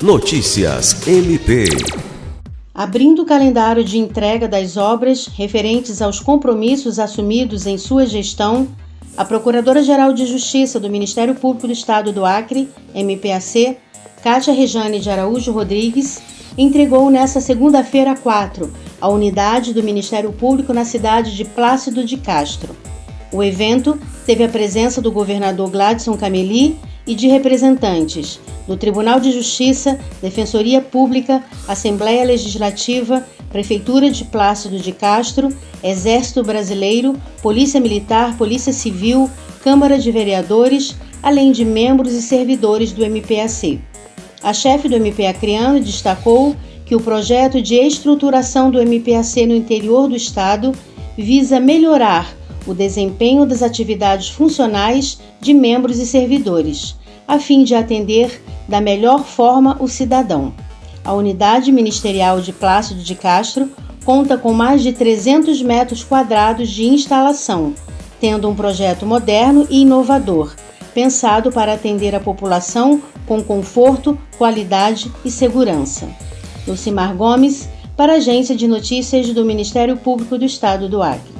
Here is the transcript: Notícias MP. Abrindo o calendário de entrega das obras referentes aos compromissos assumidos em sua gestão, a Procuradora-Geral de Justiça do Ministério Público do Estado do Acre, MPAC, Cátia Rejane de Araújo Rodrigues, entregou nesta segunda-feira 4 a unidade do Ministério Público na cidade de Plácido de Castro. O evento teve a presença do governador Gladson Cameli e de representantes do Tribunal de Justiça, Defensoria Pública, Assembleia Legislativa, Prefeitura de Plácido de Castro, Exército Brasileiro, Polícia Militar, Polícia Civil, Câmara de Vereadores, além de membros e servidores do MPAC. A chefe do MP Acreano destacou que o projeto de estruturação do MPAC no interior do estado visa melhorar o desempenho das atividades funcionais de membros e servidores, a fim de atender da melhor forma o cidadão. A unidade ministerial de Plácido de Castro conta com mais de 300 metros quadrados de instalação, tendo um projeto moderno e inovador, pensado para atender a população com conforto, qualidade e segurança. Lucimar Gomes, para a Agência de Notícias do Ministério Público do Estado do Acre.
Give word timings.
Notícias 0.00 1.08
MP. 1.08 1.64
Abrindo 2.72 3.22
o 3.22 3.26
calendário 3.26 3.82
de 3.82 3.98
entrega 3.98 4.46
das 4.46 4.76
obras 4.76 5.26
referentes 5.26 6.00
aos 6.00 6.20
compromissos 6.20 7.00
assumidos 7.00 7.66
em 7.66 7.76
sua 7.76 8.06
gestão, 8.06 8.68
a 9.16 9.24
Procuradora-Geral 9.24 10.12
de 10.12 10.24
Justiça 10.24 10.78
do 10.78 10.88
Ministério 10.88 11.34
Público 11.34 11.66
do 11.66 11.72
Estado 11.72 12.12
do 12.12 12.24
Acre, 12.24 12.68
MPAC, 12.94 13.76
Cátia 14.22 14.54
Rejane 14.54 15.00
de 15.00 15.10
Araújo 15.10 15.50
Rodrigues, 15.50 16.22
entregou 16.56 17.10
nesta 17.10 17.40
segunda-feira 17.40 18.14
4 18.14 18.72
a 19.00 19.08
unidade 19.08 19.74
do 19.74 19.82
Ministério 19.82 20.32
Público 20.32 20.72
na 20.72 20.84
cidade 20.84 21.34
de 21.34 21.44
Plácido 21.44 22.04
de 22.04 22.18
Castro. 22.18 22.76
O 23.32 23.42
evento 23.42 23.98
teve 24.24 24.44
a 24.44 24.48
presença 24.48 25.02
do 25.02 25.10
governador 25.10 25.68
Gladson 25.68 26.16
Cameli 26.16 26.78
e 27.08 27.14
de 27.14 27.26
representantes 27.26 28.38
do 28.66 28.76
Tribunal 28.76 29.18
de 29.18 29.32
Justiça, 29.32 29.98
Defensoria 30.20 30.82
Pública, 30.82 31.42
Assembleia 31.66 32.22
Legislativa, 32.22 33.26
Prefeitura 33.50 34.10
de 34.10 34.26
Plácido 34.26 34.78
de 34.78 34.92
Castro, 34.92 35.48
Exército 35.82 36.42
Brasileiro, 36.42 37.16
Polícia 37.42 37.80
Militar, 37.80 38.36
Polícia 38.36 38.74
Civil, 38.74 39.28
Câmara 39.62 39.98
de 39.98 40.12
Vereadores, 40.12 40.94
além 41.22 41.50
de 41.50 41.64
membros 41.64 42.12
e 42.12 42.20
servidores 42.20 42.92
do 42.92 43.02
MPAC. 43.02 43.80
A 44.42 44.52
chefe 44.52 44.86
do 44.86 44.96
MP 44.96 45.26
Acreano 45.26 45.80
destacou 45.80 46.54
que 46.84 46.94
o 46.94 47.00
projeto 47.00 47.62
de 47.62 47.74
estruturação 47.74 48.70
do 48.70 48.80
MPAC 48.80 49.46
no 49.46 49.54
interior 49.54 50.08
do 50.08 50.14
estado 50.14 50.72
visa 51.16 51.58
melhorar 51.58 52.37
o 52.68 52.74
desempenho 52.74 53.46
das 53.46 53.62
atividades 53.62 54.28
funcionais 54.28 55.18
de 55.40 55.54
membros 55.54 55.98
e 55.98 56.06
servidores, 56.06 56.94
a 57.26 57.38
fim 57.38 57.64
de 57.64 57.74
atender 57.74 58.42
da 58.68 58.78
melhor 58.78 59.24
forma 59.24 59.78
o 59.80 59.88
cidadão. 59.88 60.52
A 61.02 61.14
unidade 61.14 61.72
ministerial 61.72 62.42
de 62.42 62.52
Plácido 62.52 63.02
de 63.02 63.14
Castro 63.14 63.70
conta 64.04 64.36
com 64.36 64.52
mais 64.52 64.82
de 64.82 64.92
300 64.92 65.62
metros 65.62 66.04
quadrados 66.04 66.68
de 66.68 66.84
instalação, 66.84 67.72
tendo 68.20 68.48
um 68.48 68.54
projeto 68.54 69.06
moderno 69.06 69.66
e 69.70 69.80
inovador, 69.80 70.54
pensado 70.92 71.50
para 71.50 71.72
atender 71.72 72.14
a 72.14 72.20
população 72.20 73.00
com 73.26 73.42
conforto, 73.42 74.18
qualidade 74.36 75.10
e 75.24 75.30
segurança. 75.30 76.06
Lucimar 76.66 77.14
Gomes, 77.14 77.66
para 77.96 78.12
a 78.12 78.16
Agência 78.16 78.54
de 78.54 78.68
Notícias 78.68 79.32
do 79.32 79.44
Ministério 79.44 79.96
Público 79.96 80.36
do 80.36 80.44
Estado 80.44 80.86
do 80.86 81.02
Acre. 81.02 81.37